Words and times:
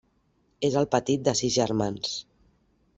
És 0.69 0.77
el 0.81 0.89
petit 0.97 1.27
de 1.29 1.37
sis 1.43 1.55
germans. 1.59 2.19